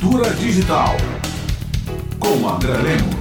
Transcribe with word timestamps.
Cultura 0.00 0.30
Digital. 0.30 0.96
Com 2.18 2.48
André 2.48 2.72
Lemos. 2.72 3.14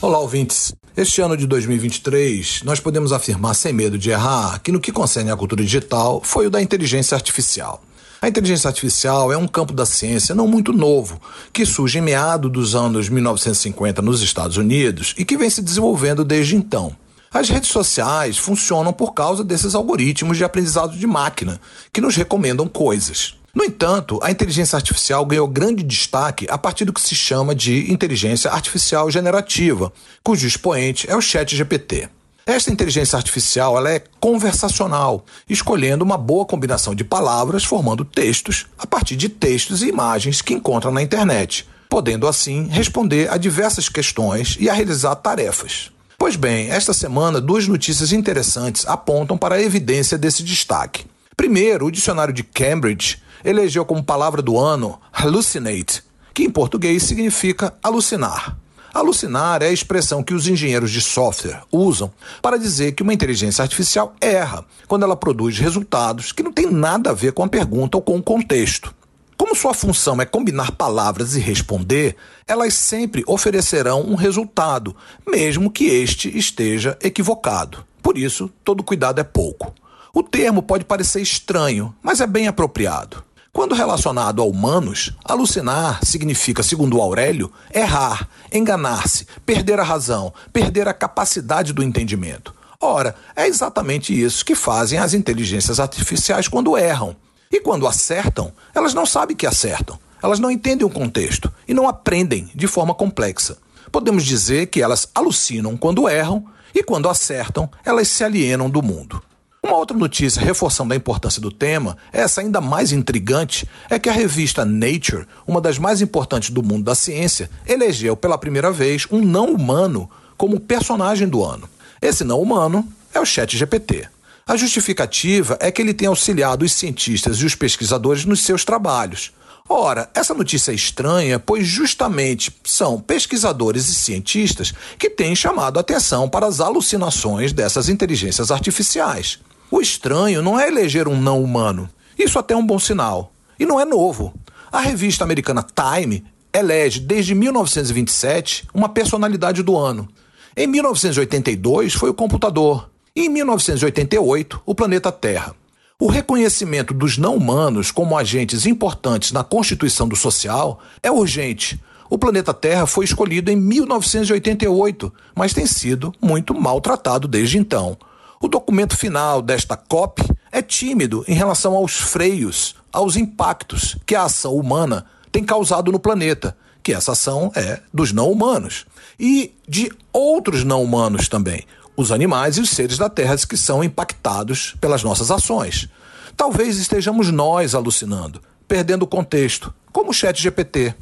Olá, 0.00 0.20
ouvintes. 0.20 0.72
Este 0.96 1.20
ano 1.20 1.36
de 1.36 1.48
2023, 1.48 2.62
nós 2.62 2.78
podemos 2.78 3.12
afirmar 3.12 3.56
sem 3.56 3.72
medo 3.72 3.98
de 3.98 4.10
errar 4.10 4.60
que 4.60 4.70
no 4.70 4.78
que 4.78 4.92
concerne 4.92 5.32
à 5.32 5.36
cultura 5.36 5.64
digital 5.64 6.20
foi 6.22 6.46
o 6.46 6.50
da 6.50 6.62
inteligência 6.62 7.16
artificial. 7.16 7.82
A 8.22 8.28
inteligência 8.28 8.68
artificial 8.68 9.32
é 9.32 9.36
um 9.36 9.48
campo 9.48 9.72
da 9.72 9.84
ciência 9.84 10.32
não 10.32 10.46
muito 10.46 10.72
novo, 10.72 11.20
que 11.52 11.66
surge 11.66 11.98
em 11.98 12.02
meados 12.02 12.52
dos 12.52 12.76
anos 12.76 13.08
1950 13.08 14.00
nos 14.00 14.22
Estados 14.22 14.58
Unidos 14.58 15.12
e 15.18 15.24
que 15.24 15.36
vem 15.36 15.50
se 15.50 15.60
desenvolvendo 15.60 16.24
desde 16.24 16.54
então. 16.54 16.94
As 17.32 17.48
redes 17.48 17.70
sociais 17.70 18.38
funcionam 18.38 18.92
por 18.92 19.12
causa 19.12 19.42
desses 19.42 19.74
algoritmos 19.74 20.36
de 20.36 20.44
aprendizado 20.44 20.96
de 20.96 21.06
máquina, 21.06 21.60
que 21.92 22.00
nos 22.00 22.14
recomendam 22.14 22.68
coisas. 22.68 23.34
No 23.56 23.64
entanto, 23.64 24.20
a 24.22 24.30
inteligência 24.30 24.76
artificial 24.76 25.24
ganhou 25.24 25.48
grande 25.48 25.82
destaque 25.82 26.46
a 26.50 26.58
partir 26.58 26.84
do 26.84 26.92
que 26.92 27.00
se 27.00 27.14
chama 27.14 27.54
de 27.54 27.90
inteligência 27.90 28.50
artificial 28.50 29.10
generativa, 29.10 29.90
cujo 30.22 30.46
expoente 30.46 31.10
é 31.10 31.16
o 31.16 31.22
ChatGPT. 31.22 32.06
Esta 32.44 32.70
inteligência 32.70 33.16
artificial 33.16 33.78
ela 33.78 33.90
é 33.90 34.04
conversacional, 34.20 35.24
escolhendo 35.48 36.04
uma 36.04 36.18
boa 36.18 36.44
combinação 36.44 36.94
de 36.94 37.02
palavras, 37.02 37.64
formando 37.64 38.04
textos 38.04 38.66
a 38.76 38.86
partir 38.86 39.16
de 39.16 39.30
textos 39.30 39.80
e 39.80 39.88
imagens 39.88 40.42
que 40.42 40.52
encontra 40.52 40.90
na 40.90 41.00
internet, 41.00 41.66
podendo 41.88 42.28
assim 42.28 42.68
responder 42.68 43.32
a 43.32 43.38
diversas 43.38 43.88
questões 43.88 44.58
e 44.60 44.68
a 44.68 44.74
realizar 44.74 45.14
tarefas. 45.14 45.90
Pois 46.18 46.36
bem, 46.36 46.68
esta 46.70 46.92
semana 46.92 47.40
duas 47.40 47.66
notícias 47.66 48.12
interessantes 48.12 48.86
apontam 48.86 49.38
para 49.38 49.54
a 49.54 49.62
evidência 49.62 50.18
desse 50.18 50.42
destaque. 50.42 51.06
Primeiro, 51.36 51.84
o 51.84 51.90
dicionário 51.90 52.32
de 52.32 52.42
Cambridge 52.42 53.18
elegeu 53.44 53.84
como 53.84 54.02
palavra 54.02 54.40
do 54.40 54.58
ano 54.58 54.98
hallucinate, 55.12 56.02
que 56.32 56.42
em 56.42 56.50
português 56.50 57.02
significa 57.02 57.74
alucinar. 57.82 58.56
Alucinar 58.94 59.62
é 59.62 59.66
a 59.66 59.72
expressão 59.72 60.22
que 60.22 60.32
os 60.32 60.48
engenheiros 60.48 60.90
de 60.90 61.02
software 61.02 61.62
usam 61.70 62.10
para 62.40 62.56
dizer 62.56 62.92
que 62.92 63.02
uma 63.02 63.12
inteligência 63.12 63.60
artificial 63.60 64.16
erra 64.18 64.64
quando 64.88 65.02
ela 65.02 65.14
produz 65.14 65.58
resultados 65.58 66.32
que 66.32 66.42
não 66.42 66.50
têm 66.50 66.70
nada 66.70 67.10
a 67.10 67.14
ver 67.14 67.32
com 67.32 67.44
a 67.44 67.48
pergunta 67.48 67.98
ou 67.98 68.02
com 68.02 68.16
o 68.16 68.22
contexto. 68.22 68.94
Como 69.36 69.54
sua 69.54 69.74
função 69.74 70.18
é 70.22 70.24
combinar 70.24 70.72
palavras 70.72 71.36
e 71.36 71.40
responder, 71.40 72.16
elas 72.48 72.72
sempre 72.72 73.22
oferecerão 73.26 74.00
um 74.00 74.14
resultado, 74.14 74.96
mesmo 75.28 75.70
que 75.70 75.84
este 75.84 76.34
esteja 76.36 76.96
equivocado. 77.02 77.84
Por 78.02 78.16
isso, 78.16 78.50
todo 78.64 78.82
cuidado 78.82 79.20
é 79.20 79.24
pouco. 79.24 79.74
O 80.18 80.22
termo 80.22 80.62
pode 80.62 80.82
parecer 80.86 81.20
estranho, 81.20 81.94
mas 82.02 82.22
é 82.22 82.26
bem 82.26 82.48
apropriado. 82.48 83.22
Quando 83.52 83.74
relacionado 83.74 84.40
a 84.40 84.46
humanos, 84.46 85.12
alucinar 85.22 86.02
significa, 86.02 86.62
segundo 86.62 87.02
Aurélio, 87.02 87.52
errar, 87.70 88.26
enganar-se, 88.50 89.26
perder 89.44 89.78
a 89.78 89.82
razão, 89.82 90.32
perder 90.54 90.88
a 90.88 90.94
capacidade 90.94 91.74
do 91.74 91.82
entendimento. 91.82 92.54
Ora, 92.80 93.14
é 93.36 93.46
exatamente 93.46 94.18
isso 94.18 94.42
que 94.42 94.54
fazem 94.54 94.98
as 94.98 95.12
inteligências 95.12 95.78
artificiais 95.78 96.48
quando 96.48 96.78
erram. 96.78 97.14
E 97.52 97.60
quando 97.60 97.86
acertam, 97.86 98.54
elas 98.74 98.94
não 98.94 99.04
sabem 99.04 99.36
que 99.36 99.46
acertam. 99.46 99.98
Elas 100.22 100.40
não 100.40 100.50
entendem 100.50 100.86
o 100.86 100.90
contexto 100.90 101.52
e 101.68 101.74
não 101.74 101.86
aprendem 101.86 102.50
de 102.54 102.66
forma 102.66 102.94
complexa. 102.94 103.58
Podemos 103.92 104.24
dizer 104.24 104.68
que 104.68 104.80
elas 104.80 105.10
alucinam 105.14 105.76
quando 105.76 106.08
erram 106.08 106.42
e 106.74 106.82
quando 106.82 107.06
acertam, 107.06 107.70
elas 107.84 108.08
se 108.08 108.24
alienam 108.24 108.70
do 108.70 108.82
mundo. 108.82 109.22
Uma 109.66 109.78
outra 109.78 109.96
notícia 109.96 110.40
reforçando 110.40 110.94
a 110.94 110.96
importância 110.96 111.42
do 111.42 111.50
tema, 111.50 111.98
essa 112.12 112.40
ainda 112.40 112.60
mais 112.60 112.92
intrigante, 112.92 113.68
é 113.90 113.98
que 113.98 114.08
a 114.08 114.12
revista 114.12 114.64
Nature, 114.64 115.26
uma 115.44 115.60
das 115.60 115.76
mais 115.76 116.00
importantes 116.00 116.50
do 116.50 116.62
mundo 116.62 116.84
da 116.84 116.94
ciência, 116.94 117.50
elegeu 117.66 118.16
pela 118.16 118.38
primeira 118.38 118.70
vez 118.70 119.08
um 119.10 119.20
não 119.20 119.46
humano 119.46 120.08
como 120.36 120.60
personagem 120.60 121.26
do 121.26 121.42
ano. 121.42 121.68
Esse 122.00 122.22
não 122.22 122.40
humano 122.40 122.86
é 123.12 123.18
o 123.18 123.24
ChatGPT. 123.24 124.06
A 124.46 124.56
justificativa 124.56 125.58
é 125.60 125.72
que 125.72 125.82
ele 125.82 125.92
tem 125.92 126.06
auxiliado 126.06 126.64
os 126.64 126.72
cientistas 126.72 127.38
e 127.38 127.44
os 127.44 127.56
pesquisadores 127.56 128.24
nos 128.24 128.44
seus 128.44 128.64
trabalhos. 128.64 129.32
Ora, 129.68 130.08
essa 130.14 130.32
notícia 130.32 130.70
é 130.70 130.76
estranha, 130.76 131.40
pois 131.40 131.66
justamente 131.66 132.56
são 132.62 133.00
pesquisadores 133.00 133.88
e 133.88 133.94
cientistas 133.96 134.72
que 134.96 135.10
têm 135.10 135.34
chamado 135.34 135.78
a 135.78 135.80
atenção 135.80 136.28
para 136.28 136.46
as 136.46 136.60
alucinações 136.60 137.52
dessas 137.52 137.88
inteligências 137.88 138.52
artificiais. 138.52 139.40
O 139.70 139.80
estranho 139.80 140.42
não 140.42 140.58
é 140.58 140.68
eleger 140.68 141.08
um 141.08 141.20
não 141.20 141.42
humano. 141.42 141.88
Isso 142.18 142.38
até 142.38 142.54
é 142.54 142.56
um 142.56 142.66
bom 142.66 142.78
sinal. 142.78 143.32
E 143.58 143.66
não 143.66 143.80
é 143.80 143.84
novo. 143.84 144.32
A 144.70 144.80
revista 144.80 145.24
americana 145.24 145.64
Time 145.64 146.24
elege 146.52 147.00
desde 147.00 147.34
1927 147.34 148.68
uma 148.72 148.88
personalidade 148.88 149.62
do 149.62 149.76
ano. 149.76 150.08
Em 150.56 150.66
1982 150.66 151.94
foi 151.94 152.10
o 152.10 152.14
computador. 152.14 152.90
E 153.14 153.26
em 153.26 153.28
1988, 153.28 154.62
o 154.64 154.74
planeta 154.74 155.10
Terra. 155.10 155.54
O 155.98 156.06
reconhecimento 156.08 156.92
dos 156.92 157.16
não-humanos 157.16 157.90
como 157.90 158.16
agentes 158.16 158.66
importantes 158.66 159.32
na 159.32 159.42
constituição 159.42 160.06
do 160.06 160.14
social 160.14 160.80
é 161.02 161.10
urgente. 161.10 161.80
O 162.08 162.18
planeta 162.18 162.52
Terra 162.52 162.86
foi 162.86 163.04
escolhido 163.04 163.50
em 163.50 163.56
1988, 163.56 165.12
mas 165.34 165.54
tem 165.54 165.66
sido 165.66 166.14
muito 166.20 166.54
maltratado 166.54 167.26
desde 167.26 167.58
então. 167.58 167.96
O 168.40 168.48
documento 168.48 168.96
final 168.96 169.40
desta 169.40 169.76
COP 169.76 170.22
é 170.52 170.60
tímido 170.60 171.24
em 171.26 171.34
relação 171.34 171.74
aos 171.74 171.96
freios, 171.96 172.74
aos 172.92 173.16
impactos 173.16 173.96
que 174.04 174.14
a 174.14 174.24
ação 174.24 174.54
humana 174.54 175.06
tem 175.32 175.42
causado 175.42 175.90
no 175.90 175.98
planeta, 175.98 176.56
que 176.82 176.92
essa 176.92 177.12
ação 177.12 177.50
é 177.54 177.80
dos 177.92 178.12
não 178.12 178.30
humanos 178.30 178.86
e 179.18 179.54
de 179.66 179.90
outros 180.12 180.64
não 180.64 180.82
humanos 180.82 181.28
também, 181.28 181.64
os 181.96 182.12
animais 182.12 182.58
e 182.58 182.60
os 182.60 182.70
seres 182.70 182.98
da 182.98 183.08
Terra 183.08 183.36
que 183.38 183.56
são 183.56 183.82
impactados 183.82 184.74
pelas 184.80 185.02
nossas 185.02 185.30
ações. 185.30 185.88
Talvez 186.36 186.76
estejamos 186.76 187.30
nós 187.32 187.74
alucinando, 187.74 188.42
perdendo 188.68 189.04
o 189.04 189.06
contexto, 189.06 189.72
como 189.90 190.10
o 190.10 190.14
Chat 190.14 190.40
GPT. 190.40 190.94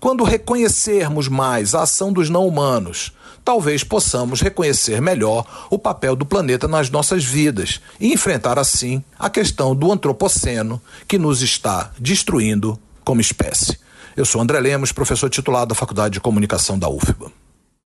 Quando 0.00 0.24
reconhecermos 0.24 1.28
mais 1.28 1.74
a 1.74 1.82
ação 1.82 2.12
dos 2.12 2.28
não 2.28 2.46
humanos, 2.46 3.12
talvez 3.44 3.84
possamos 3.84 4.40
reconhecer 4.40 5.00
melhor 5.00 5.44
o 5.70 5.78
papel 5.78 6.14
do 6.16 6.26
planeta 6.26 6.68
nas 6.68 6.90
nossas 6.90 7.24
vidas 7.24 7.80
e 8.00 8.12
enfrentar 8.12 8.58
assim 8.58 9.02
a 9.18 9.28
questão 9.28 9.74
do 9.74 9.90
antropoceno 9.90 10.80
que 11.06 11.18
nos 11.18 11.42
está 11.42 11.90
destruindo 11.98 12.78
como 13.04 13.20
espécie. 13.20 13.78
Eu 14.16 14.24
sou 14.24 14.40
André 14.40 14.60
Lemos, 14.60 14.92
professor 14.92 15.30
titular 15.30 15.66
da 15.66 15.74
Faculdade 15.74 16.14
de 16.14 16.20
Comunicação 16.20 16.78
da 16.78 16.88
UFBA. 16.88 17.41